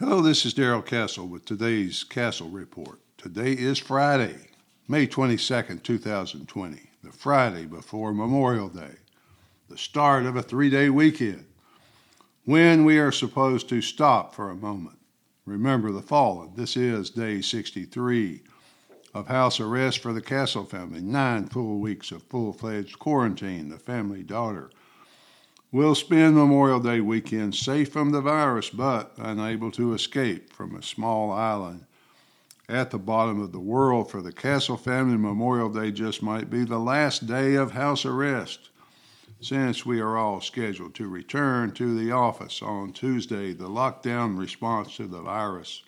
Hello, 0.00 0.20
this 0.20 0.44
is 0.44 0.54
Darrell 0.54 0.82
Castle 0.82 1.28
with 1.28 1.44
today's 1.44 2.02
Castle 2.02 2.48
Report. 2.48 2.98
Today 3.16 3.52
is 3.52 3.78
Friday, 3.78 4.48
May 4.88 5.06
22nd, 5.06 5.84
2020, 5.84 6.90
the 7.04 7.12
Friday 7.12 7.64
before 7.64 8.12
Memorial 8.12 8.68
Day, 8.68 8.96
the 9.68 9.78
start 9.78 10.26
of 10.26 10.34
a 10.34 10.42
three 10.42 10.68
day 10.68 10.90
weekend, 10.90 11.46
when 12.44 12.84
we 12.84 12.98
are 12.98 13.12
supposed 13.12 13.68
to 13.68 13.80
stop 13.80 14.34
for 14.34 14.50
a 14.50 14.56
moment. 14.56 14.98
Remember 15.46 15.92
the 15.92 16.02
fallen. 16.02 16.50
This 16.56 16.76
is 16.76 17.10
day 17.10 17.40
63 17.40 18.42
of 19.14 19.28
house 19.28 19.60
arrest 19.60 20.00
for 20.00 20.12
the 20.12 20.20
Castle 20.20 20.64
family, 20.64 21.02
nine 21.02 21.46
full 21.46 21.78
weeks 21.78 22.10
of 22.10 22.24
full 22.24 22.52
fledged 22.52 22.98
quarantine. 22.98 23.68
The 23.68 23.78
family 23.78 24.24
daughter 24.24 24.70
will 25.74 25.96
spend 25.96 26.36
Memorial 26.36 26.78
Day 26.78 27.00
weekend 27.00 27.52
safe 27.52 27.92
from 27.92 28.12
the 28.12 28.20
virus 28.20 28.70
but 28.70 29.12
unable 29.18 29.72
to 29.72 29.92
escape 29.92 30.52
from 30.52 30.76
a 30.76 30.82
small 30.84 31.32
island 31.32 31.84
at 32.68 32.92
the 32.92 32.98
bottom 32.98 33.42
of 33.42 33.50
the 33.50 33.58
world. 33.58 34.08
For 34.08 34.22
the 34.22 34.30
Castle 34.30 34.76
family, 34.76 35.16
Memorial 35.16 35.68
Day 35.68 35.90
just 35.90 36.22
might 36.22 36.48
be 36.48 36.62
the 36.64 36.78
last 36.78 37.26
day 37.26 37.56
of 37.56 37.72
house 37.72 38.04
arrest 38.04 38.68
since 39.40 39.84
we 39.84 39.98
are 39.98 40.16
all 40.16 40.40
scheduled 40.40 40.94
to 40.94 41.08
return 41.08 41.72
to 41.72 41.98
the 41.98 42.12
office 42.12 42.62
on 42.62 42.92
Tuesday. 42.92 43.52
The 43.52 43.68
lockdown 43.68 44.38
response 44.38 44.96
to 44.98 45.08
the 45.08 45.22
virus 45.22 45.82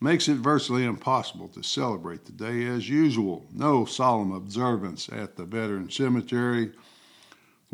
makes 0.00 0.28
it 0.28 0.36
virtually 0.36 0.84
impossible 0.84 1.48
to 1.48 1.64
celebrate 1.64 2.26
the 2.26 2.32
day 2.32 2.64
as 2.66 2.88
usual. 2.88 3.44
No 3.52 3.86
solemn 3.86 4.30
observance 4.30 5.08
at 5.08 5.34
the 5.34 5.44
Veteran 5.44 5.90
Cemetery, 5.90 6.70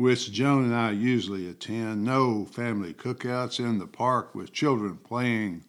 which 0.01 0.31
Joan 0.31 0.65
and 0.65 0.75
I 0.75 0.91
usually 0.91 1.47
attend. 1.47 2.03
No 2.03 2.45
family 2.45 2.91
cookouts 2.91 3.59
in 3.59 3.77
the 3.77 3.85
park 3.85 4.33
with 4.33 4.51
children 4.51 4.97
playing 4.97 5.63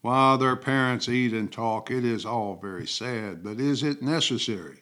while 0.00 0.38
their 0.38 0.56
parents 0.56 1.06
eat 1.06 1.34
and 1.34 1.52
talk. 1.52 1.90
It 1.90 2.02
is 2.02 2.24
all 2.24 2.56
very 2.56 2.86
sad, 2.86 3.44
but 3.44 3.60
is 3.60 3.82
it 3.82 4.00
necessary? 4.00 4.78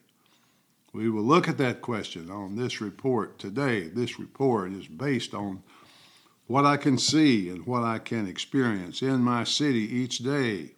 We 0.93 1.11
will 1.11 1.25
look 1.25 1.49
at 1.49 1.59
that 1.59 1.83
question 1.83 2.31
on 2.31 2.55
this 2.55 2.81
report 2.81 3.41
today. 3.41 3.89
This 3.89 4.21
report 4.21 4.73
is 4.73 4.87
based 4.87 5.35
on 5.35 5.65
what 6.47 6.65
I 6.65 6.77
can 6.77 6.97
see 6.97 7.49
and 7.49 7.67
what 7.67 7.83
I 7.83 7.99
can 7.99 8.29
experience 8.29 9.03
in 9.03 9.21
my 9.21 9.43
city 9.43 9.81
each 9.81 10.19
day 10.19 10.75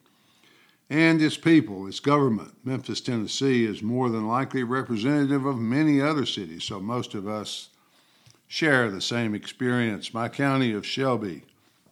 and 0.89 1.21
its 1.21 1.37
people, 1.37 1.87
its 1.87 2.01
government. 2.01 2.53
Memphis, 2.65 3.01
Tennessee 3.01 3.65
is 3.65 3.83
more 3.83 4.09
than 4.09 4.29
likely 4.29 4.63
representative 4.63 5.45
of 5.45 5.59
many 5.59 6.01
other 6.01 6.27
cities, 6.27 6.65
so 6.65 6.81
most 6.81 7.15
of 7.15 7.29
us 7.29 7.69
share 8.53 8.91
the 8.91 9.01
same 9.01 9.35
experience. 9.35 10.13
My 10.13 10.29
county 10.29 10.75
of 10.75 10.85
Shelby 10.85 11.43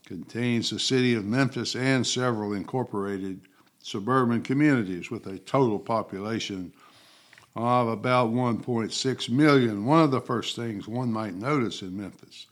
contains 0.04 0.68
the 0.68 0.78
city 0.78 1.14
of 1.14 1.24
Memphis 1.24 1.74
and 1.74 2.06
several 2.06 2.52
incorporated 2.52 3.40
suburban 3.82 4.42
communities 4.42 5.10
with 5.10 5.26
a 5.26 5.38
total 5.38 5.78
population 5.78 6.70
of 7.56 7.88
about 7.88 8.30
1.6 8.30 9.30
million. 9.30 9.86
One 9.86 10.02
of 10.02 10.10
the 10.10 10.20
first 10.20 10.54
things 10.54 10.86
one 10.86 11.10
might 11.10 11.32
notice 11.32 11.80
in 11.80 11.96
Memphis 11.96 12.46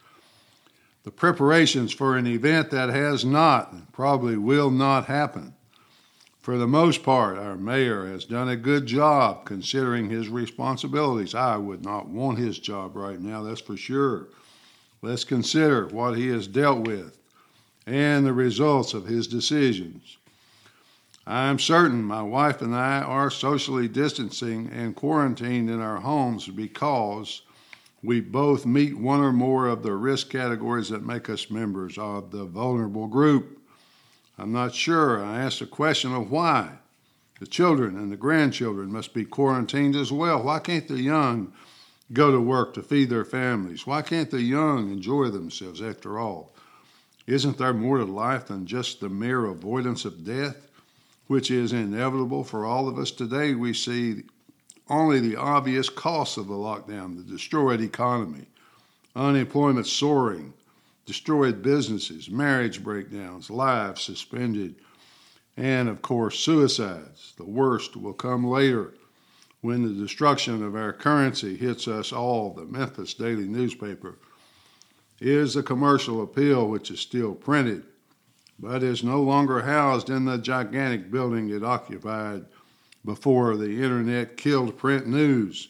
the 1.02 1.10
preparations 1.10 1.92
for 1.92 2.16
an 2.16 2.26
event 2.26 2.70
that 2.70 2.88
has 2.88 3.26
not 3.26 3.72
and 3.72 3.92
probably 3.92 4.38
will 4.38 4.70
not 4.70 5.04
happen 5.04 5.52
for 6.48 6.56
the 6.56 6.66
most 6.66 7.02
part, 7.02 7.36
our 7.36 7.56
mayor 7.56 8.06
has 8.06 8.24
done 8.24 8.48
a 8.48 8.56
good 8.56 8.86
job 8.86 9.44
considering 9.44 10.08
his 10.08 10.30
responsibilities. 10.30 11.34
I 11.34 11.58
would 11.58 11.84
not 11.84 12.08
want 12.08 12.38
his 12.38 12.58
job 12.58 12.96
right 12.96 13.20
now, 13.20 13.42
that's 13.42 13.60
for 13.60 13.77
sure. 13.77 14.28
Let's 15.02 15.24
consider 15.24 15.88
what 15.88 16.16
he 16.16 16.28
has 16.28 16.46
dealt 16.46 16.86
with 16.86 17.19
and 17.86 18.24
the 18.24 18.32
results 18.32 18.94
of 18.94 19.04
his 19.04 19.26
decisions. 19.26 20.16
I 21.26 21.48
am 21.48 21.58
certain 21.58 22.02
my 22.02 22.22
wife 22.22 22.62
and 22.62 22.74
I 22.74 23.02
are 23.02 23.28
socially 23.28 23.86
distancing 23.86 24.70
and 24.72 24.96
quarantined 24.96 25.69
in 25.69 25.82
our 25.82 25.98
homes 25.98 26.48
because 26.48 27.42
we 28.03 28.22
both 28.22 28.65
meet 28.65 28.97
one 28.97 29.20
or 29.20 29.34
more 29.34 29.69
of 29.69 29.82
the 29.82 29.92
risk 29.92 30.30
categories 30.30 30.88
that 30.88 31.04
make 31.04 31.28
us 31.28 31.50
members 31.50 31.98
of 31.98 32.30
the 32.30 32.47
vulnerable 32.47 33.06
group. 33.06 33.59
I'm 34.38 34.53
not 34.53 34.75
sure. 34.75 35.22
I 35.22 35.41
asked 35.41 35.60
a 35.60 35.66
question 35.66 36.15
of 36.15 36.31
why. 36.31 36.78
The 37.41 37.47
children 37.47 37.97
and 37.97 38.10
the 38.10 38.16
grandchildren 38.16 38.93
must 38.93 39.12
be 39.12 39.25
quarantined 39.25 39.97
as 39.97 40.12
well. 40.12 40.43
Why 40.43 40.59
can't 40.60 40.88
the 40.88 41.00
young 41.00 41.53
go 42.12 42.31
to 42.32 42.41
work 42.41 42.75
to 42.75 42.82
feed 42.82 43.10
their 43.10 43.25
families? 43.25 43.87
Why 43.87 44.03
can't 44.03 44.31
the 44.31 44.43
young 44.43 44.91
enjoy 44.91 45.28
themselves 45.28 45.82
after 45.82 46.19
all? 46.19 46.54
Isn't 47.27 47.59
there 47.59 47.75
more 47.75 47.98
to 47.98 48.04
life 48.04 48.47
than 48.47 48.66
just 48.66 49.00
the 49.00 49.09
mere 49.09 49.44
avoidance 49.44 50.04
of 50.04 50.25
death, 50.25 50.69
which 51.27 51.50
is 51.50 51.72
inevitable 51.72 52.43
for 52.43 52.65
all 52.65 52.88
of 52.88 52.98
us 52.98 53.10
today? 53.10 53.54
We 53.54 53.75
see 53.75 54.22
only 54.88 55.21
the 55.21 55.37
obvious 55.37 55.88
costs 55.88 56.37
of 56.37 56.47
the 56.47 56.54
lockdown, 56.54 57.16
the 57.16 57.31
destroyed 57.31 57.81
economy, 57.81 58.47
unemployment 59.15 59.87
soaring, 59.87 60.54
destroyed 61.08 61.62
businesses, 61.62 62.28
marriage 62.28 62.84
breakdowns, 62.84 63.48
lives 63.48 64.02
suspended, 64.02 64.74
and 65.56 65.88
of 65.88 66.02
course, 66.02 66.38
suicides. 66.38 67.32
The 67.38 67.46
worst 67.46 67.96
will 67.96 68.12
come 68.12 68.46
later 68.46 68.92
when 69.62 69.82
the 69.82 70.02
destruction 70.02 70.62
of 70.62 70.76
our 70.76 70.92
currency 70.92 71.56
hits 71.56 71.88
us 71.88 72.12
all. 72.12 72.52
The 72.52 72.66
Memphis 72.66 73.14
Daily 73.14 73.48
newspaper 73.48 74.18
is 75.18 75.56
a 75.56 75.62
commercial 75.62 76.22
appeal 76.22 76.68
which 76.68 76.91
is 76.91 77.00
still 77.00 77.34
printed, 77.34 77.84
but 78.58 78.82
is 78.82 79.02
no 79.02 79.22
longer 79.22 79.62
housed 79.62 80.10
in 80.10 80.26
the 80.26 80.36
gigantic 80.36 81.10
building 81.10 81.48
it 81.48 81.64
occupied 81.64 82.44
before 83.06 83.56
the 83.56 83.82
internet 83.82 84.36
killed 84.36 84.76
print 84.76 85.06
news. 85.06 85.68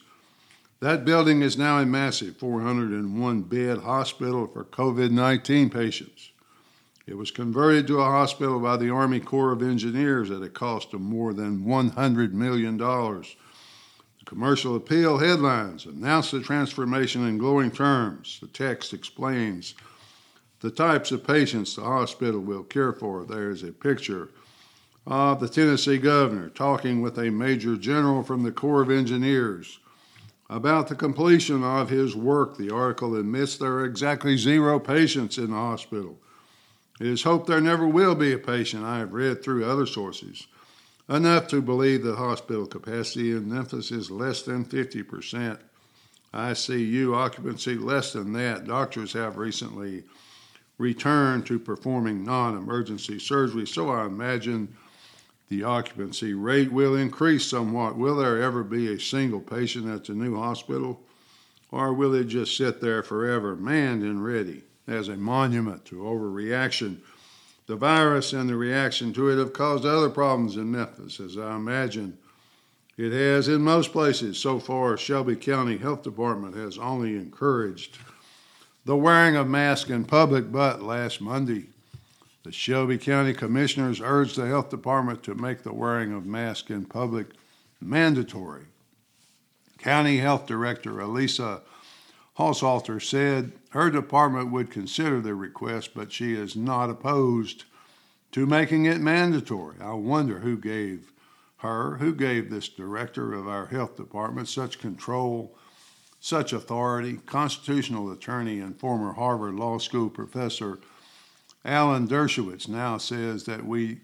That 0.81 1.03
building 1.03 1.41
is 1.41 1.57
now 1.57 1.79
a 1.79 1.85
massive 1.85 2.37
401 2.37 3.41
bed 3.41 3.79
hospital 3.79 4.47
for 4.47 4.63
COVID 4.63 5.11
19 5.11 5.69
patients. 5.69 6.31
It 7.05 7.17
was 7.17 7.31
converted 7.31 7.85
to 7.87 7.99
a 7.99 8.05
hospital 8.05 8.61
by 8.61 8.77
the 8.77 8.89
Army 8.89 9.19
Corps 9.19 9.51
of 9.51 9.61
Engineers 9.61 10.31
at 10.31 10.41
a 10.41 10.47
cost 10.47 10.93
of 10.93 11.01
more 11.01 11.33
than 11.33 11.65
$100 11.65 12.31
million. 12.31 12.77
The 12.77 13.25
commercial 14.23 14.77
appeal 14.77 15.17
headlines 15.17 15.85
announce 15.85 16.31
the 16.31 16.39
transformation 16.39 17.27
in 17.27 17.37
glowing 17.37 17.71
terms. 17.71 18.37
The 18.39 18.47
text 18.47 18.93
explains 18.93 19.75
the 20.61 20.71
types 20.71 21.11
of 21.11 21.27
patients 21.27 21.75
the 21.75 21.83
hospital 21.83 22.39
will 22.39 22.63
care 22.63 22.93
for. 22.93 23.25
There 23.25 23.49
is 23.49 23.63
a 23.63 23.73
picture 23.73 24.29
of 25.05 25.41
the 25.41 25.49
Tennessee 25.49 25.97
governor 25.97 26.47
talking 26.47 27.01
with 27.01 27.17
a 27.17 27.31
major 27.31 27.75
general 27.75 28.23
from 28.23 28.43
the 28.43 28.51
Corps 28.53 28.81
of 28.81 28.89
Engineers 28.89 29.79
about 30.49 30.87
the 30.87 30.95
completion 30.95 31.63
of 31.63 31.89
his 31.89 32.15
work. 32.15 32.57
The 32.57 32.73
article 32.73 33.15
admits 33.15 33.57
there 33.57 33.73
are 33.73 33.85
exactly 33.85 34.35
zero 34.37 34.79
patients 34.79 35.37
in 35.37 35.51
the 35.51 35.55
hospital. 35.55 36.17
It 36.99 37.07
is 37.07 37.23
hoped 37.23 37.47
there 37.47 37.61
never 37.61 37.87
will 37.87 38.15
be 38.15 38.33
a 38.33 38.37
patient. 38.37 38.83
I 38.83 38.99
have 38.99 39.13
read 39.13 39.43
through 39.43 39.69
other 39.69 39.85
sources 39.85 40.47
enough 41.07 41.47
to 41.47 41.61
believe 41.61 42.03
that 42.03 42.17
hospital 42.17 42.65
capacity 42.65 43.31
in 43.31 43.49
Memphis 43.49 43.91
is 43.91 44.11
less 44.11 44.43
than 44.43 44.65
50%. 44.65 45.59
ICU 46.33 47.15
occupancy 47.15 47.75
less 47.75 48.13
than 48.13 48.33
that. 48.33 48.65
Doctors 48.65 49.13
have 49.13 49.37
recently 49.37 50.03
returned 50.77 51.45
to 51.47 51.57
performing 51.57 52.23
non 52.23 52.55
emergency 52.55 53.17
surgery, 53.17 53.65
so 53.65 53.89
I 53.89 54.05
imagine 54.05 54.75
the 55.49 55.63
occupancy 55.63 56.33
rate 56.33 56.71
will 56.71 56.95
increase 56.95 57.45
somewhat. 57.45 57.97
Will 57.97 58.17
there 58.17 58.41
ever 58.41 58.63
be 58.63 58.93
a 58.93 58.99
single 58.99 59.41
patient 59.41 59.87
at 59.87 60.05
the 60.05 60.13
new 60.13 60.35
hospital? 60.35 61.01
Or 61.71 61.93
will 61.93 62.13
it 62.13 62.25
just 62.25 62.55
sit 62.55 62.81
there 62.81 63.03
forever, 63.03 63.55
manned 63.55 64.03
and 64.03 64.23
ready, 64.23 64.63
as 64.87 65.07
a 65.07 65.17
monument 65.17 65.85
to 65.85 65.97
overreaction? 65.97 66.97
The 67.67 67.75
virus 67.75 68.33
and 68.33 68.49
the 68.49 68.55
reaction 68.55 69.13
to 69.13 69.29
it 69.29 69.37
have 69.37 69.53
caused 69.53 69.85
other 69.85 70.09
problems 70.09 70.55
in 70.55 70.71
Memphis, 70.71 71.19
as 71.19 71.37
I 71.37 71.55
imagine 71.55 72.17
it 72.97 73.11
has 73.11 73.47
in 73.47 73.61
most 73.61 73.91
places. 73.91 74.37
So 74.37 74.59
far, 74.59 74.97
Shelby 74.97 75.35
County 75.35 75.77
Health 75.77 76.03
Department 76.03 76.55
has 76.55 76.77
only 76.77 77.15
encouraged 77.15 77.97
the 78.85 78.97
wearing 78.97 79.35
of 79.35 79.47
masks 79.47 79.89
in 79.89 80.05
public, 80.05 80.51
but 80.51 80.81
last 80.81 81.21
Monday, 81.21 81.67
the 82.49 82.53
Shelby 82.53 82.97
County 82.97 83.31
Commissioners 83.31 84.01
urged 84.01 84.35
the 84.35 84.47
Health 84.47 84.71
Department 84.71 85.21
to 85.21 85.35
make 85.35 85.61
the 85.61 85.71
wearing 85.71 86.11
of 86.11 86.25
masks 86.25 86.71
in 86.71 86.83
public 86.83 87.27
mandatory. 87.79 88.63
County 89.77 90.17
Health 90.17 90.47
Director 90.47 90.93
Alisa 90.93 91.61
Haushalter 92.39 92.99
said 92.99 93.51
her 93.69 93.91
department 93.91 94.51
would 94.51 94.71
consider 94.71 95.21
the 95.21 95.35
request, 95.35 95.91
but 95.93 96.11
she 96.11 96.33
is 96.33 96.55
not 96.55 96.89
opposed 96.89 97.65
to 98.31 98.47
making 98.47 98.85
it 98.85 98.99
mandatory. 98.99 99.75
I 99.79 99.93
wonder 99.93 100.39
who 100.39 100.57
gave 100.57 101.11
her, 101.57 101.97
who 101.97 102.15
gave 102.15 102.49
this 102.49 102.67
director 102.67 103.31
of 103.31 103.47
our 103.47 103.67
health 103.67 103.95
department 103.95 104.47
such 104.47 104.79
control, 104.79 105.55
such 106.19 106.51
authority. 106.51 107.19
Constitutional 107.27 108.11
attorney 108.11 108.59
and 108.59 108.79
former 108.79 109.13
Harvard 109.13 109.53
Law 109.53 109.77
School 109.77 110.09
professor 110.09 110.79
Alan 111.65 112.07
Dershowitz 112.07 112.67
now 112.67 112.97
says 112.97 113.43
that 113.43 113.65
we 113.65 114.01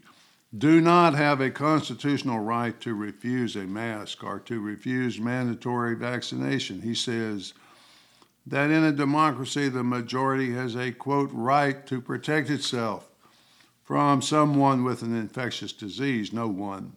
do 0.58 0.80
not 0.80 1.16
have 1.16 1.42
a 1.42 1.50
constitutional 1.50 2.40
right 2.40 2.80
to 2.82 2.94
refuse 2.94 3.56
a 3.56 3.64
mask 3.64 4.24
or 4.24 4.40
to 4.40 4.60
refuse 4.60 5.20
mandatory 5.20 5.96
vaccination. 5.96 6.82
He 6.82 6.96
says 6.96 7.54
that 8.46 8.70
in 8.70 8.84
a 8.84 8.92
democracy, 8.92 9.70
the 9.70 9.84
majority 9.84 10.54
has 10.54 10.76
a 10.76 10.92
quote 10.92 11.32
right 11.34 11.86
to 11.88 12.00
protect 12.00 12.50
itself 12.50 13.10
from 13.84 14.22
someone 14.22 14.84
with 14.84 15.02
an 15.02 15.16
infectious 15.16 15.74
disease. 15.74 16.32
No 16.32 16.48
one 16.48 16.94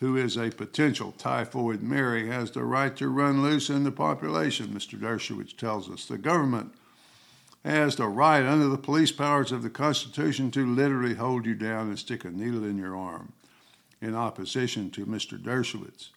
who 0.00 0.16
is 0.16 0.36
a 0.36 0.50
potential 0.50 1.12
typhoid 1.18 1.82
Mary 1.82 2.28
has 2.28 2.52
the 2.52 2.64
right 2.64 2.96
to 2.96 3.08
run 3.08 3.42
loose 3.42 3.68
in 3.68 3.84
the 3.84 3.90
population, 3.90 4.68
Mr. 4.68 4.98
Dershowitz 4.98 5.56
tells 5.56 5.90
us. 5.90 6.06
The 6.06 6.18
government 6.18 6.72
has 7.68 7.96
the 7.96 8.06
right, 8.06 8.44
under 8.44 8.68
the 8.68 8.78
police 8.78 9.12
powers 9.12 9.52
of 9.52 9.62
the 9.62 9.70
Constitution, 9.70 10.50
to 10.52 10.66
literally 10.66 11.14
hold 11.14 11.46
you 11.46 11.54
down 11.54 11.88
and 11.88 11.98
stick 11.98 12.24
a 12.24 12.30
needle 12.30 12.64
in 12.64 12.78
your 12.78 12.96
arm 12.96 13.32
in 14.00 14.14
opposition 14.14 14.90
to 14.90 15.06
Mr. 15.06 15.38
Dershowitz. 15.38 16.10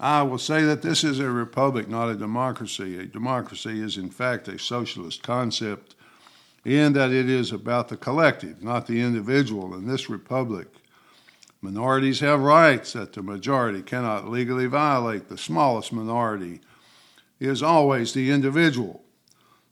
I 0.00 0.22
will 0.22 0.38
say 0.38 0.62
that 0.62 0.82
this 0.82 1.02
is 1.02 1.18
a 1.18 1.30
republic, 1.30 1.88
not 1.88 2.08
a 2.08 2.14
democracy. 2.14 2.98
A 2.98 3.04
democracy 3.04 3.82
is, 3.82 3.96
in 3.96 4.10
fact, 4.10 4.46
a 4.48 4.58
socialist 4.58 5.22
concept 5.22 5.96
in 6.64 6.92
that 6.92 7.10
it 7.10 7.28
is 7.28 7.50
about 7.50 7.88
the 7.88 7.96
collective, 7.96 8.62
not 8.62 8.86
the 8.86 9.00
individual. 9.00 9.74
In 9.74 9.88
this 9.88 10.08
republic, 10.08 10.68
minorities 11.60 12.20
have 12.20 12.40
rights 12.40 12.92
that 12.92 13.12
the 13.12 13.22
majority 13.22 13.82
cannot 13.82 14.28
legally 14.28 14.66
violate. 14.66 15.28
The 15.28 15.38
smallest 15.38 15.92
minority 15.92 16.60
is 17.40 17.62
always 17.62 18.12
the 18.12 18.30
individual. 18.30 19.02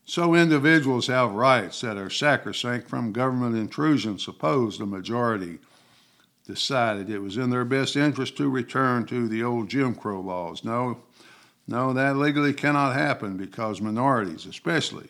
So 0.08 0.34
individuals 0.34 1.08
have 1.08 1.32
rights 1.32 1.80
that 1.80 1.96
are 1.96 2.08
sacrosanct 2.08 2.88
from 2.88 3.12
government 3.12 3.56
intrusion. 3.56 4.20
Suppose 4.20 4.78
the 4.78 4.86
majority 4.86 5.58
decided 6.46 7.10
it 7.10 7.18
was 7.18 7.36
in 7.36 7.50
their 7.50 7.64
best 7.64 7.96
interest 7.96 8.36
to 8.36 8.48
return 8.48 9.04
to 9.06 9.26
the 9.26 9.42
old 9.42 9.68
Jim 9.68 9.96
Crow 9.96 10.20
laws. 10.20 10.62
No, 10.62 10.98
no, 11.66 11.92
that 11.92 12.16
legally 12.16 12.54
cannot 12.54 12.94
happen 12.94 13.36
because 13.36 13.80
minorities, 13.80 14.46
especially 14.46 15.08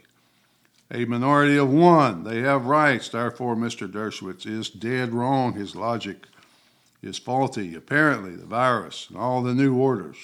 a 0.91 1.05
minority 1.05 1.59
of 1.59 1.71
one, 1.71 2.25
they 2.25 2.41
have 2.41 2.65
rights. 2.65 3.11
Therefore, 3.11 3.55
Mr. 3.55 3.87
Dershowitz 3.87 4.47
is 4.47 4.71
dead 4.71 5.13
wrong. 5.13 5.53
His 5.53 5.77
logic 5.77 6.27
is 7.03 7.19
faulty. 7.19 7.75
Apparently, 7.75 8.35
the 8.35 8.47
virus 8.47 9.09
and 9.11 9.19
all 9.19 9.43
the 9.43 9.55
new 9.55 9.77
orders 9.77 10.17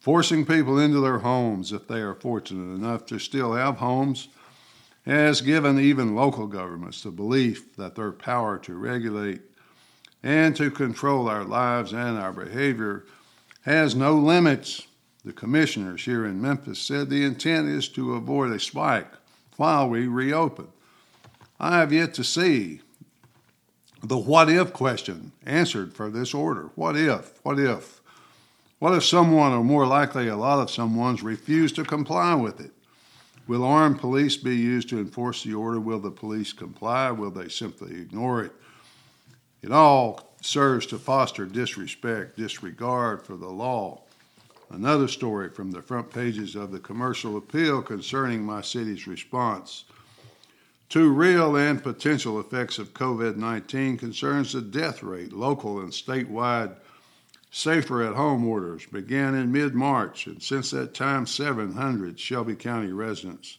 forcing 0.00 0.46
people 0.46 0.78
into 0.78 1.00
their 1.00 1.18
homes 1.18 1.72
if 1.72 1.88
they 1.88 2.00
are 2.00 2.14
fortunate 2.14 2.74
enough 2.74 3.06
to 3.06 3.18
still 3.18 3.54
have 3.54 3.78
homes 3.78 4.28
has 5.04 5.40
given 5.40 5.78
even 5.78 6.14
local 6.14 6.46
governments 6.46 7.02
the 7.02 7.10
belief 7.10 7.74
that 7.76 7.94
their 7.94 8.12
power 8.12 8.58
to 8.58 8.74
regulate 8.74 9.40
and 10.22 10.54
to 10.56 10.70
control 10.70 11.28
our 11.28 11.44
lives 11.44 11.92
and 11.92 12.18
our 12.18 12.32
behavior 12.32 13.04
has 13.62 13.94
no 13.94 14.14
limits. 14.16 14.86
The 15.24 15.32
commissioners 15.32 16.04
here 16.04 16.24
in 16.24 16.40
Memphis 16.40 16.78
said 16.78 17.08
the 17.08 17.24
intent 17.24 17.68
is 17.68 17.88
to 17.90 18.14
avoid 18.14 18.52
a 18.52 18.60
spike 18.60 19.12
while 19.56 19.88
we 19.88 20.06
reopen. 20.06 20.68
I 21.58 21.78
have 21.78 21.92
yet 21.92 22.14
to 22.14 22.24
see 22.24 22.82
the 24.02 24.16
what 24.16 24.48
if 24.48 24.72
question 24.72 25.32
answered 25.44 25.92
for 25.92 26.08
this 26.08 26.32
order. 26.32 26.70
What 26.76 26.96
if? 26.96 27.40
What 27.44 27.58
if? 27.58 27.97
What 28.78 28.94
if 28.94 29.04
someone, 29.04 29.52
or 29.52 29.64
more 29.64 29.86
likely 29.86 30.28
a 30.28 30.36
lot 30.36 30.60
of 30.60 30.70
someone's, 30.70 31.22
refuse 31.22 31.72
to 31.72 31.84
comply 31.84 32.34
with 32.34 32.60
it? 32.60 32.70
Will 33.48 33.64
armed 33.64 33.98
police 33.98 34.36
be 34.36 34.56
used 34.56 34.88
to 34.90 35.00
enforce 35.00 35.42
the 35.42 35.54
order? 35.54 35.80
Will 35.80 35.98
the 35.98 36.10
police 36.10 36.52
comply? 36.52 37.10
Will 37.10 37.30
they 37.30 37.48
simply 37.48 38.00
ignore 38.00 38.44
it? 38.44 38.52
It 39.62 39.72
all 39.72 40.36
serves 40.40 40.86
to 40.86 40.98
foster 40.98 41.44
disrespect, 41.44 42.36
disregard 42.36 43.22
for 43.22 43.36
the 43.36 43.48
law. 43.48 44.02
Another 44.70 45.08
story 45.08 45.48
from 45.48 45.72
the 45.72 45.82
front 45.82 46.12
pages 46.12 46.54
of 46.54 46.70
the 46.70 46.78
commercial 46.78 47.36
appeal 47.36 47.82
concerning 47.82 48.44
my 48.44 48.60
city's 48.60 49.06
response 49.06 49.84
to 50.90 51.10
real 51.10 51.56
and 51.56 51.82
potential 51.82 52.38
effects 52.38 52.78
of 52.78 52.94
COVID 52.94 53.36
19 53.36 53.98
concerns 53.98 54.52
the 54.52 54.62
death 54.62 55.02
rate, 55.02 55.32
local 55.32 55.80
and 55.80 55.90
statewide 55.90 56.76
Safer 57.50 58.02
at 58.02 58.14
home 58.14 58.46
orders 58.46 58.84
began 58.86 59.34
in 59.34 59.50
mid 59.50 59.74
March, 59.74 60.26
and 60.26 60.42
since 60.42 60.70
that 60.72 60.92
time, 60.92 61.26
700 61.26 62.20
Shelby 62.20 62.54
County 62.54 62.92
residents 62.92 63.56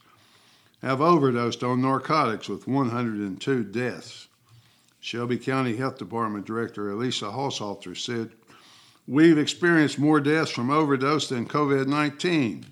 have 0.81 1.01
overdosed 1.01 1.63
on 1.63 1.81
narcotics 1.81 2.47
with 2.47 2.67
102 2.67 3.63
deaths. 3.63 4.27
Shelby 4.99 5.37
County 5.37 5.75
Health 5.75 5.97
Department 5.97 6.45
Director 6.45 6.91
Alisa 6.91 7.33
Haushalter 7.33 7.97
said, 7.97 8.31
We've 9.07 9.37
experienced 9.37 9.97
more 9.97 10.19
deaths 10.19 10.51
from 10.51 10.69
overdose 10.69 11.29
than 11.29 11.47
COVID 11.47 11.87
19. 11.87 12.65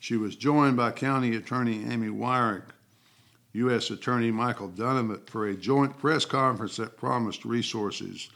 She 0.00 0.16
was 0.16 0.34
joined 0.34 0.76
by 0.76 0.90
County 0.90 1.36
Attorney 1.36 1.84
Amy 1.84 2.08
Weirich, 2.08 2.64
U.S. 3.52 3.90
Attorney 3.90 4.30
Michael 4.30 4.70
Dunavant 4.70 5.28
for 5.28 5.46
a 5.46 5.54
joint 5.54 5.96
press 5.98 6.24
conference 6.24 6.76
that 6.76 6.96
promised 6.96 7.44
resources 7.44 8.28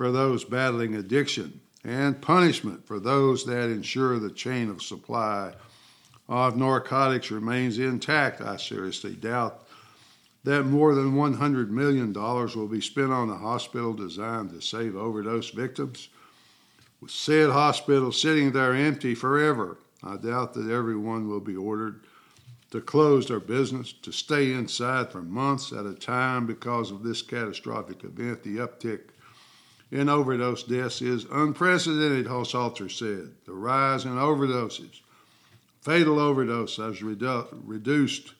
for 0.00 0.10
those 0.10 0.44
battling 0.44 0.94
addiction 0.94 1.60
and 1.84 2.22
punishment 2.22 2.86
for 2.86 2.98
those 2.98 3.44
that 3.44 3.68
ensure 3.68 4.18
the 4.18 4.30
chain 4.30 4.70
of 4.70 4.80
supply 4.80 5.52
of 6.26 6.56
narcotics 6.56 7.30
remains 7.30 7.78
intact. 7.78 8.40
I 8.40 8.56
seriously 8.56 9.14
doubt 9.14 9.68
that 10.44 10.62
more 10.64 10.94
than 10.94 11.12
$100 11.12 11.68
million 11.68 12.14
will 12.14 12.66
be 12.66 12.80
spent 12.80 13.12
on 13.12 13.28
a 13.28 13.36
hospital 13.36 13.92
designed 13.92 14.48
to 14.52 14.62
save 14.62 14.96
overdose 14.96 15.50
victims. 15.50 16.08
With 17.02 17.10
said 17.10 17.50
hospital 17.50 18.10
sitting 18.10 18.52
there 18.52 18.74
empty 18.74 19.14
forever, 19.14 19.76
I 20.02 20.16
doubt 20.16 20.54
that 20.54 20.70
everyone 20.70 21.28
will 21.28 21.40
be 21.40 21.56
ordered 21.56 22.04
to 22.70 22.80
close 22.80 23.26
their 23.26 23.38
business, 23.38 23.92
to 24.00 24.12
stay 24.12 24.54
inside 24.54 25.12
for 25.12 25.20
months 25.20 25.74
at 25.74 25.84
a 25.84 25.92
time 25.92 26.46
because 26.46 26.90
of 26.90 27.02
this 27.02 27.20
catastrophic 27.20 28.02
event. 28.02 28.42
The 28.42 28.56
uptick 28.56 29.00
in 29.90 30.08
overdose 30.08 30.62
deaths 30.62 31.02
is 31.02 31.26
unprecedented, 31.30 32.26
Haushalter 32.26 32.90
said. 32.90 33.32
The 33.44 33.52
rise 33.52 34.04
in 34.04 34.12
overdoses, 34.12 35.00
fatal 35.80 36.18
overdose 36.18 36.76
has 36.76 37.00
redu- 37.00 37.48
reduced, 37.64 38.34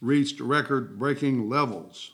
reached 0.00 0.40
record 0.40 0.98
breaking 0.98 1.48
levels. 1.48 2.12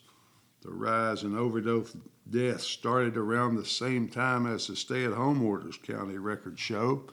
The 0.62 0.70
rise 0.70 1.22
in 1.22 1.36
overdose 1.36 1.94
deaths 2.30 2.64
started 2.64 3.16
around 3.16 3.56
the 3.56 3.66
same 3.66 4.08
time 4.08 4.46
as 4.46 4.66
the 4.66 4.76
stay 4.76 5.04
at 5.04 5.12
home 5.12 5.42
orders, 5.42 5.76
county 5.76 6.16
records 6.16 6.60
show. 6.60 7.04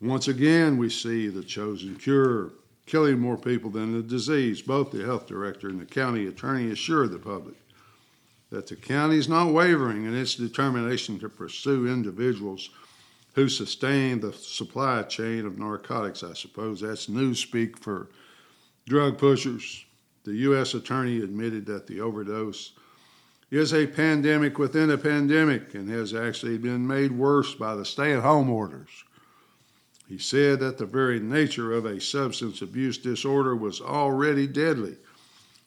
Once 0.00 0.28
again, 0.28 0.76
we 0.76 0.90
see 0.90 1.28
the 1.28 1.44
chosen 1.44 1.94
cure 1.96 2.50
killing 2.86 3.18
more 3.18 3.36
people 3.36 3.70
than 3.70 3.92
the 3.92 4.02
disease. 4.02 4.60
Both 4.60 4.90
the 4.90 5.04
health 5.04 5.26
director 5.26 5.68
and 5.68 5.80
the 5.80 5.86
county 5.86 6.26
attorney 6.26 6.70
assure 6.70 7.06
the 7.06 7.18
public 7.18 7.54
that 8.52 8.66
the 8.66 8.76
county 8.76 9.16
is 9.16 9.30
not 9.30 9.50
wavering 9.50 10.04
in 10.04 10.14
its 10.14 10.34
determination 10.34 11.18
to 11.18 11.28
pursue 11.28 11.86
individuals 11.86 12.68
who 13.34 13.48
sustain 13.48 14.20
the 14.20 14.32
supply 14.34 15.02
chain 15.04 15.46
of 15.46 15.58
narcotics. 15.58 16.22
I 16.22 16.34
suppose 16.34 16.82
that's 16.82 17.06
newspeak 17.06 17.78
for 17.78 18.08
drug 18.86 19.16
pushers. 19.16 19.86
The 20.24 20.34
U.S. 20.34 20.74
Attorney 20.74 21.22
admitted 21.22 21.64
that 21.64 21.86
the 21.86 22.02
overdose 22.02 22.72
is 23.50 23.72
a 23.72 23.86
pandemic 23.86 24.58
within 24.58 24.90
a 24.90 24.98
pandemic 24.98 25.74
and 25.74 25.88
has 25.88 26.12
actually 26.12 26.58
been 26.58 26.86
made 26.86 27.10
worse 27.10 27.54
by 27.54 27.74
the 27.74 27.86
stay 27.86 28.12
at 28.12 28.22
home 28.22 28.50
orders. 28.50 28.90
He 30.06 30.18
said 30.18 30.60
that 30.60 30.76
the 30.76 30.84
very 30.84 31.20
nature 31.20 31.72
of 31.72 31.86
a 31.86 32.02
substance 32.02 32.60
abuse 32.60 32.98
disorder 32.98 33.56
was 33.56 33.80
already 33.80 34.46
deadly 34.46 34.96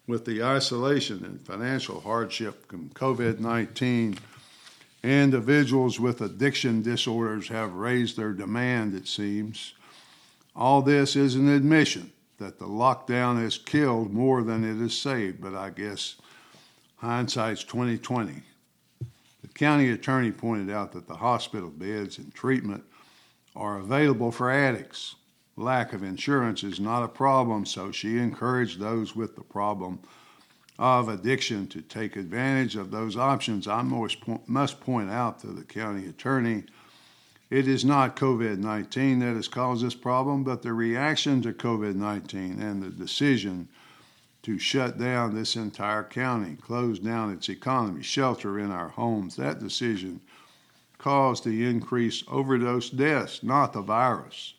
with 0.07 0.25
the 0.25 0.43
isolation 0.43 1.24
and 1.25 1.45
financial 1.45 2.00
hardship 2.00 2.69
from 2.69 2.89
COVID 2.89 3.39
19, 3.39 4.17
individuals 5.03 6.00
with 6.00 6.21
addiction 6.21 6.81
disorders 6.81 7.47
have 7.47 7.74
raised 7.74 8.17
their 8.17 8.33
demand, 8.33 8.93
it 8.93 9.07
seems. 9.07 9.74
All 10.55 10.81
this 10.81 11.15
is 11.15 11.35
an 11.35 11.50
admission 11.50 12.12
that 12.38 12.59
the 12.59 12.67
lockdown 12.67 13.41
has 13.41 13.57
killed 13.57 14.13
more 14.13 14.43
than 14.43 14.63
it 14.63 14.81
has 14.81 14.95
saved, 14.95 15.41
but 15.41 15.55
I 15.55 15.69
guess 15.69 16.15
hindsight's 16.97 17.63
2020. 17.63 18.41
The 19.41 19.47
county 19.53 19.89
attorney 19.89 20.31
pointed 20.31 20.74
out 20.74 20.91
that 20.93 21.07
the 21.07 21.15
hospital 21.15 21.69
beds 21.69 22.17
and 22.17 22.33
treatment 22.33 22.83
are 23.55 23.77
available 23.77 24.31
for 24.31 24.51
addicts 24.51 25.15
lack 25.57 25.93
of 25.93 26.03
insurance 26.03 26.63
is 26.63 26.79
not 26.79 27.03
a 27.03 27.07
problem, 27.07 27.65
so 27.65 27.91
she 27.91 28.17
encouraged 28.17 28.79
those 28.79 29.15
with 29.15 29.35
the 29.35 29.43
problem 29.43 30.00
of 30.77 31.07
addiction 31.07 31.67
to 31.67 31.81
take 31.81 32.15
advantage 32.15 32.75
of 32.75 32.91
those 32.91 33.15
options. 33.15 33.67
I 33.67 33.81
must 33.81 34.81
point 34.81 35.09
out 35.09 35.39
to 35.39 35.47
the 35.47 35.63
county 35.63 36.07
attorney 36.07 36.63
it 37.51 37.67
is 37.67 37.85
not 37.85 38.15
COVID 38.15 38.57
19 38.57 39.19
that 39.19 39.35
has 39.35 39.47
caused 39.47 39.85
this 39.85 39.93
problem, 39.95 40.43
but 40.43 40.63
the 40.63 40.74
reaction 40.74 41.41
to 41.43 41.53
COVID 41.53 41.95
19 41.95 42.59
and 42.59 42.81
the 42.81 42.89
decision 42.89 43.69
to 44.41 44.57
shut 44.57 44.97
down 44.97 45.33
this 45.33 45.55
entire 45.55 46.03
county, 46.03 46.55
close 46.55 47.00
down 47.00 47.31
its 47.31 47.47
economy, 47.47 48.01
shelter 48.01 48.59
in 48.59 48.71
our 48.71 48.89
homes. 48.89 49.35
That 49.35 49.59
decision 49.59 50.21
caused 50.97 51.43
the 51.43 51.65
increased 51.65 52.25
overdose 52.27 52.89
deaths, 52.89 53.43
not 53.43 53.74
the 53.74 53.81
virus. 53.81 54.55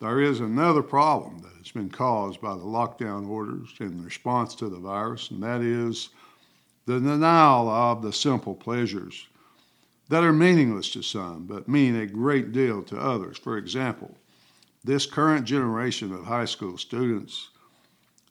There 0.00 0.20
is 0.20 0.40
another 0.40 0.82
problem 0.82 1.38
that 1.42 1.56
has 1.58 1.70
been 1.70 1.90
caused 1.90 2.40
by 2.40 2.54
the 2.54 2.64
lockdown 2.64 3.28
orders 3.28 3.70
in 3.80 4.04
response 4.04 4.54
to 4.56 4.68
the 4.68 4.78
virus, 4.78 5.30
and 5.30 5.42
that 5.42 5.60
is 5.60 6.10
the 6.86 7.00
denial 7.00 7.68
of 7.68 8.02
the 8.02 8.12
simple 8.12 8.54
pleasures 8.54 9.26
that 10.08 10.24
are 10.24 10.32
meaningless 10.32 10.90
to 10.90 11.02
some 11.02 11.46
but 11.46 11.68
mean 11.68 11.96
a 11.96 12.06
great 12.06 12.52
deal 12.52 12.82
to 12.82 12.98
others. 12.98 13.38
For 13.38 13.56
example, 13.56 14.16
this 14.82 15.06
current 15.06 15.46
generation 15.46 16.12
of 16.12 16.24
high 16.24 16.44
school 16.44 16.76
students 16.76 17.48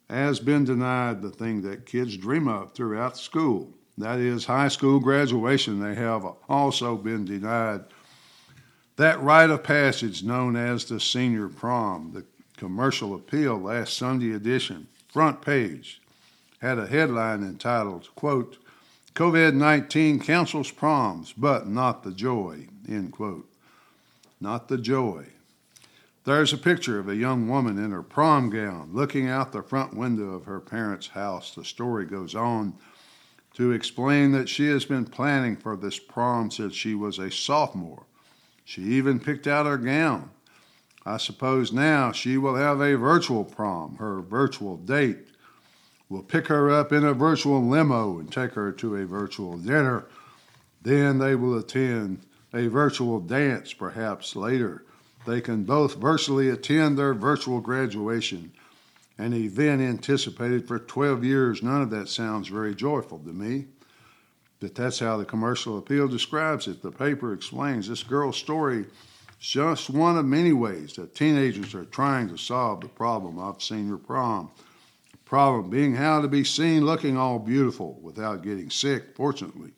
has 0.09 0.39
been 0.39 0.65
denied 0.65 1.21
the 1.21 1.31
thing 1.31 1.61
that 1.63 1.85
kids 1.85 2.15
dream 2.17 2.47
of 2.47 2.73
throughout 2.73 3.17
school. 3.17 3.73
That 3.97 4.19
is 4.19 4.45
high 4.45 4.67
school 4.67 4.99
graduation. 4.99 5.79
They 5.79 5.95
have 5.95 6.25
also 6.47 6.95
been 6.95 7.25
denied 7.25 7.85
that 8.95 9.21
rite 9.21 9.49
of 9.49 9.63
passage 9.63 10.23
known 10.23 10.55
as 10.55 10.85
the 10.85 10.99
senior 10.99 11.47
prom. 11.47 12.11
The 12.13 12.25
commercial 12.57 13.15
appeal 13.15 13.57
last 13.57 13.97
Sunday 13.97 14.33
edition, 14.33 14.87
front 15.07 15.41
page, 15.41 16.01
had 16.59 16.79
a 16.79 16.87
headline 16.87 17.43
entitled, 17.43 18.09
quote, 18.15 18.57
COVID 19.15 19.53
19 19.53 20.19
cancels 20.19 20.71
proms, 20.71 21.33
but 21.33 21.67
not 21.67 22.03
the 22.03 22.11
joy, 22.11 22.67
end 22.87 23.11
quote. 23.11 23.47
Not 24.41 24.67
the 24.67 24.77
joy. 24.77 25.27
There's 26.25 26.53
a 26.53 26.57
picture 26.57 26.99
of 26.99 27.09
a 27.09 27.15
young 27.15 27.49
woman 27.49 27.77
in 27.77 27.91
her 27.91 28.01
prom 28.01 28.49
gown 28.49 28.89
looking 28.93 29.27
out 29.27 29.51
the 29.51 29.61
front 29.61 29.93
window 29.93 30.33
of 30.33 30.45
her 30.45 30.59
parents' 30.59 31.07
house. 31.07 31.53
The 31.53 31.65
story 31.65 32.05
goes 32.05 32.33
on 32.33 32.73
to 33.55 33.71
explain 33.71 34.31
that 34.31 34.49
she 34.49 34.67
has 34.67 34.85
been 34.85 35.05
planning 35.05 35.57
for 35.57 35.75
this 35.75 35.99
prom 35.99 36.49
since 36.49 36.73
she 36.73 36.95
was 36.95 37.19
a 37.19 37.29
sophomore. 37.29 38.05
She 38.65 38.81
even 38.81 39.19
picked 39.19 39.47
out 39.47 39.65
her 39.65 39.77
gown. 39.77 40.29
I 41.05 41.17
suppose 41.17 41.73
now 41.73 42.11
she 42.11 42.37
will 42.37 42.55
have 42.55 42.79
a 42.79 42.95
virtual 42.95 43.43
prom, 43.43 43.97
her 43.97 44.21
virtual 44.21 44.77
date. 44.77 45.27
will 46.09 46.23
pick 46.23 46.47
her 46.47 46.69
up 46.69 46.91
in 46.93 47.03
a 47.03 47.13
virtual 47.13 47.61
limo 47.67 48.19
and 48.19 48.31
take 48.31 48.53
her 48.53 48.71
to 48.71 48.95
a 48.95 49.05
virtual 49.05 49.57
dinner. 49.57 50.05
Then 50.81 51.17
they 51.17 51.35
will 51.35 51.57
attend 51.57 52.21
a 52.53 52.67
virtual 52.67 53.19
dance 53.19 53.73
perhaps 53.73 54.35
later. 54.35 54.85
They 55.25 55.41
can 55.41 55.63
both 55.63 55.95
virtually 55.95 56.49
attend 56.49 56.97
their 56.97 57.13
virtual 57.13 57.61
graduation, 57.61 58.51
an 59.17 59.33
event 59.33 59.81
anticipated 59.81 60.67
for 60.67 60.79
12 60.79 61.23
years. 61.23 61.63
None 61.63 61.81
of 61.81 61.89
that 61.91 62.09
sounds 62.09 62.47
very 62.47 62.75
joyful 62.75 63.19
to 63.19 63.33
me. 63.33 63.65
But 64.63 64.75
that's 64.75 64.99
how 64.99 65.17
the 65.17 65.25
commercial 65.25 65.77
appeal 65.77 66.07
describes 66.07 66.69
it. 66.69 66.81
The 66.81 66.89
paper 66.89 67.33
explains 67.33 67.85
this 67.85 68.01
girl's 68.01 68.37
story 68.37 68.79
is 68.79 68.87
just 69.37 69.89
one 69.89 70.17
of 70.17 70.25
many 70.25 70.53
ways 70.53 70.93
that 70.93 71.13
teenagers 71.13 71.75
are 71.75 71.83
trying 71.83 72.29
to 72.29 72.37
solve 72.37 72.79
the 72.79 72.87
problem 72.87 73.37
of 73.37 73.61
senior 73.61 73.97
prom. 73.97 74.49
The 75.11 75.17
problem 75.25 75.69
being 75.69 75.93
how 75.93 76.21
to 76.21 76.29
be 76.29 76.45
seen 76.45 76.85
looking 76.85 77.17
all 77.17 77.39
beautiful 77.39 77.99
without 78.01 78.41
getting 78.41 78.69
sick, 78.69 79.17
fortunately. 79.17 79.71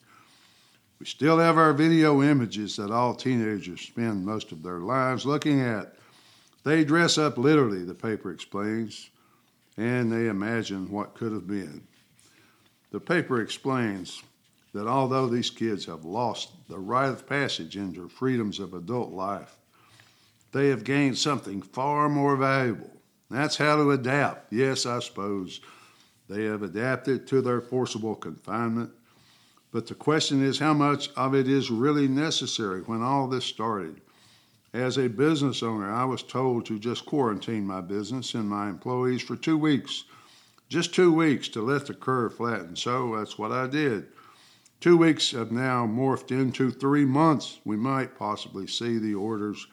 We 0.99 1.07
still 1.07 1.39
have 1.39 1.57
our 1.57 1.73
video 1.73 2.21
images 2.21 2.75
that 2.75 2.91
all 2.91 3.15
teenagers 3.15 3.81
spend 3.81 4.23
most 4.23 4.51
of 4.51 4.61
their 4.61 4.81
lives 4.81 5.25
looking 5.25 5.61
at. 5.61 5.95
They 6.63 6.83
dress 6.83 7.17
up 7.17 7.39
literally, 7.39 7.83
the 7.83 7.95
paper 7.95 8.31
explains, 8.31 9.09
and 9.77 10.11
they 10.11 10.27
imagine 10.27 10.91
what 10.91 11.15
could 11.15 11.31
have 11.31 11.47
been. 11.47 11.87
The 12.91 12.99
paper 12.99 13.41
explains 13.41 14.21
that 14.75 14.87
although 14.87 15.27
these 15.27 15.49
kids 15.49 15.85
have 15.85 16.05
lost 16.05 16.51
the 16.69 16.77
rite 16.77 17.09
of 17.09 17.27
passage 17.27 17.75
into 17.75 18.07
freedoms 18.07 18.59
of 18.59 18.75
adult 18.75 19.11
life, 19.11 19.57
they 20.51 20.69
have 20.69 20.83
gained 20.83 21.17
something 21.17 21.61
far 21.61 22.07
more 22.07 22.35
valuable. 22.35 22.91
That's 23.31 23.57
how 23.57 23.77
to 23.77 23.91
adapt. 23.91 24.53
Yes, 24.53 24.85
I 24.85 24.99
suppose 24.99 25.61
they 26.29 26.43
have 26.43 26.61
adapted 26.61 27.25
to 27.27 27.41
their 27.41 27.61
forcible 27.61 28.15
confinement 28.15 28.91
but 29.75 29.87
the 29.87 29.93
question 29.93 30.41
is 30.41 30.57
how 30.57 30.73
much 30.73 31.09
of 31.17 31.35
it 31.35 31.49
is 31.49 31.69
really 31.69 32.07
necessary 32.07 32.79
when 32.83 33.01
all 33.01 33.27
this 33.27 33.43
started. 33.43 33.99
As 34.73 34.97
a 34.97 35.09
business 35.09 35.61
owner, 35.61 35.91
I 35.91 36.05
was 36.05 36.23
told 36.23 36.65
to 36.67 36.79
just 36.79 37.05
quarantine 37.05 37.67
my 37.67 37.81
business 37.81 38.35
and 38.35 38.47
my 38.47 38.69
employees 38.69 39.21
for 39.21 39.35
two 39.35 39.57
weeks. 39.57 40.05
Just 40.69 40.95
two 40.95 41.11
weeks 41.11 41.49
to 41.49 41.61
let 41.61 41.87
the 41.87 41.93
curve 41.93 42.35
flatten. 42.35 42.77
So 42.77 43.17
that's 43.17 43.37
what 43.37 43.51
I 43.51 43.67
did. 43.67 44.07
Two 44.79 44.97
weeks 44.97 45.31
have 45.31 45.51
now 45.51 45.87
morphed 45.87 46.31
into 46.31 46.69
three 46.69 47.05
months. 47.05 47.59
We 47.65 47.75
might 47.75 48.17
possibly 48.17 48.67
see 48.67 48.97
the 48.97 49.15
orders 49.15 49.65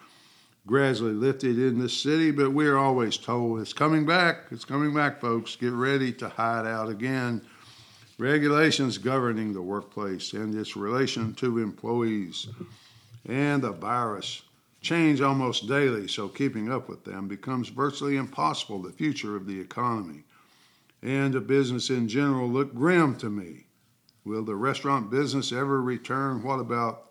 gradually 0.67 1.13
lifted 1.13 1.59
in 1.59 1.79
this 1.79 1.97
city, 1.97 2.31
but 2.31 2.53
we're 2.53 2.77
always 2.77 3.17
told 3.17 3.61
it's 3.61 3.73
coming 3.73 4.07
back. 4.07 4.45
It's 4.51 4.65
coming 4.65 4.95
back, 4.95 5.21
folks. 5.21 5.57
Get 5.57 5.73
ready 5.73 6.13
to 6.15 6.29
hide 6.29 6.67
out 6.67 6.89
again 6.89 7.43
regulations 8.19 8.99
governing 8.99 9.53
the 9.53 9.63
workplace 9.63 10.33
and 10.33 10.55
its 10.55 10.77
relation 10.77 11.35
to 11.35 11.59
employees 11.59 12.47
and 13.29 13.63
the 13.63 13.73
virus 13.73 14.43
change 14.81 15.21
almost 15.21 15.69
daily, 15.69 16.09
so 16.09 16.29
keeping 16.29 16.71
up 16.71 16.89
with 16.89 17.05
them 17.05 17.29
becomes 17.29 17.69
virtually 17.69 18.17
impossible. 18.17 18.81
The 18.81 18.93
future 18.93 19.37
of 19.37 19.47
the 19.47 19.61
economy 19.61 20.25
and 21.03 21.35
of 21.35 21.47
business 21.47 21.91
in 21.91 22.09
general 22.09 22.49
look 22.49 22.75
grim 22.75 23.17
to 23.17 23.31
me. 23.31 23.67
Will 24.25 24.45
the 24.45 24.55
restaurant 24.55 25.11
business 25.11 25.53
ever 25.53 25.83
return? 25.83 26.43
What 26.43 26.61
about 26.61 27.11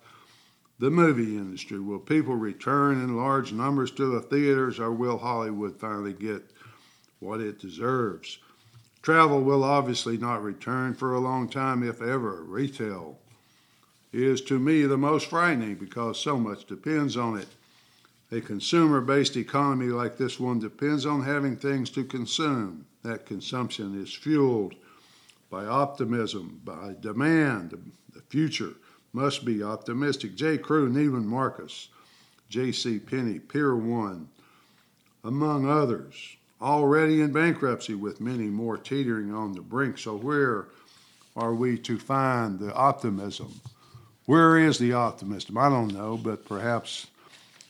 the 0.80 0.89
movie 0.89 1.38
industry? 1.38 1.80
Will 1.80 2.00
people 2.00 2.36
return 2.36 3.01
in 3.01 3.18
large 3.18 3.51
numbers 3.51 3.91
to 3.91 4.06
the 4.06 4.22
theaters, 4.22 4.80
or 4.80 4.91
will 4.91 5.18
Hollywood 5.18 5.80
finally 5.80 6.13
get 6.13 6.44
what 7.20 7.41
it 7.41 7.60
deserves? 7.60 8.39
Travel 9.01 9.41
will 9.41 9.63
obviously 9.63 10.18
not 10.18 10.44
return 10.44 10.94
for 10.94 11.13
a 11.13 11.20
long 11.20 11.50
time, 11.50 11.84
if 11.84 12.01
ever. 12.01 12.44
Retail 12.44 13.18
is 14.13 14.41
to 14.41 14.60
me 14.60 14.84
the 14.84 14.98
most 14.98 15.27
frightening 15.27 15.75
because 15.75 16.20
so 16.20 16.38
much 16.38 16.65
depends 16.65 17.18
on 17.18 17.38
it. 17.38 17.48
A 18.32 18.39
consumer 18.41 19.01
based 19.01 19.36
economy 19.36 19.88
like 19.88 20.18
this 20.18 20.39
one 20.39 20.60
depends 20.60 21.06
on 21.06 21.24
having 21.24 21.58
things 21.58 21.89
to 21.91 22.03
consume. 22.03 22.86
That 23.03 23.25
consumption 23.25 24.01
is 24.01 24.13
fueled 24.13 24.75
by 25.51 25.65
optimism, 25.65 26.62
by 26.63 26.96
demand. 27.01 27.91
The 28.13 28.22
future 28.22 28.74
must 29.13 29.46
be 29.46 29.62
optimistic. 29.62 30.36
J. 30.36 30.58
Crew, 30.58 30.89
Neiman 30.89 31.25
Marcus, 31.25 31.89
J.C. 32.50 32.98
Penney, 33.00 33.38
Pier 33.38 33.75
1, 33.75 34.27
among 35.25 35.70
others 35.70 36.38
already 36.62 37.22
in 37.22 37.34
bankruptcy 37.34 37.96
with 37.96 38.22
many 38.22 38.46
more 38.46 38.77
teetering 38.77 39.34
on 39.34 39.53
the 39.53 39.62
brink. 39.62 39.98
So, 39.98 40.15
where 40.15 40.67
are 41.36 41.53
we 41.53 41.77
to 41.79 42.00
find 42.00 42.58
the 42.58 42.74
optimism? 42.74 43.60
Where 44.25 44.58
is 44.58 44.77
the 44.77 44.93
optimism? 44.93 45.58
I 45.58 45.67
don't 45.67 45.93
know, 45.93 46.17
but 46.17 46.46
perhaps 46.46 47.08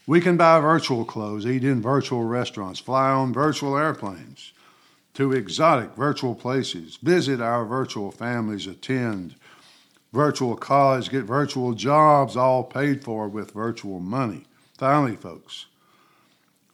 we 0.05 0.21
can 0.21 0.38
buy 0.38 0.59
virtual 0.59 1.05
clothes, 1.05 1.47
eat 1.47 1.63
in 1.63 1.81
virtual 1.81 2.23
restaurants, 2.23 2.79
fly 2.79 3.09
on 3.09 3.33
virtual 3.33 3.77
airplanes 3.77 4.51
to 5.13 5.32
exotic 5.32 5.96
virtual 5.96 6.36
places, 6.36 6.98
visit 6.98 7.41
our 7.41 7.65
virtual 7.65 8.12
families, 8.12 8.68
attend 8.68 9.36
virtual 10.13 10.56
college, 10.56 11.10
get 11.10 11.24
virtual 11.24 11.74
jobs, 11.74 12.36
all 12.36 12.63
paid 12.63 13.03
for 13.03 13.27
with 13.27 13.51
virtual 13.51 14.00
money. 14.00 14.46
Finally, 14.77 15.15
folks, 15.15 15.68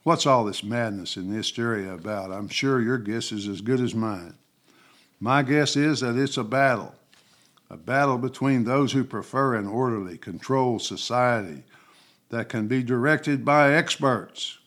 What's 0.07 0.25
all 0.25 0.45
this 0.45 0.63
madness 0.63 1.17
and 1.17 1.35
hysteria 1.35 1.93
about? 1.93 2.31
I'm 2.31 2.47
sure 2.47 2.79
your 2.79 2.97
guess 2.97 3.33
is 3.33 3.45
as 3.45 3.59
good 3.59 3.81
as 3.81 3.93
mine. 3.93 4.35
My 5.19 5.43
guess 5.43 5.75
is 5.75 5.99
that 5.99 6.15
it's 6.15 6.37
a 6.37 6.45
battle, 6.45 6.95
a 7.69 7.75
battle 7.75 8.17
between 8.17 8.63
those 8.63 8.93
who 8.93 9.03
prefer 9.03 9.55
an 9.55 9.67
orderly, 9.67 10.17
controlled 10.17 10.81
society 10.81 11.65
that 12.29 12.47
can 12.47 12.69
be 12.69 12.83
directed 12.83 13.43
by 13.43 13.73
experts, 13.73 14.59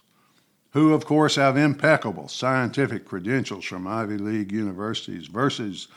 who, 0.73 0.95
of 0.95 1.05
course, 1.05 1.37
have 1.37 1.57
impeccable 1.57 2.29
scientific 2.29 3.05
credentials 3.05 3.65
from 3.65 3.87
Ivy 3.87 4.19
League 4.19 4.53
universities, 4.53 5.27
versus 5.27 5.89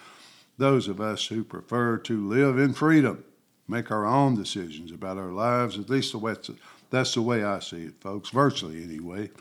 those 0.58 0.88
of 0.88 1.00
us 1.00 1.27
who 1.27 1.44
prefer 1.44 1.98
to 1.98 2.27
live 2.27 2.58
in 2.58 2.74
freedom, 2.74 3.24
make 3.68 3.92
our 3.92 4.06
own 4.06 4.36
decisions 4.36 4.92
about 4.92 5.18
our 5.18 5.32
lives, 5.32 5.77
at 5.77 5.89
least 5.89 6.12
the 6.12 6.58
that's 6.89 7.15
the 7.15 7.22
way 7.22 7.44
I 7.44 7.60
see 7.60 7.86
it, 7.86 8.01
folks, 8.01 8.30
virtually 8.30 8.84
anyway. 8.84 9.32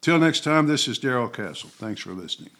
Till 0.00 0.18
next 0.18 0.42
time, 0.42 0.66
this 0.66 0.88
is 0.88 0.98
Darrell 0.98 1.28
Castle. 1.28 1.70
Thanks 1.70 2.00
for 2.00 2.12
listening. 2.12 2.50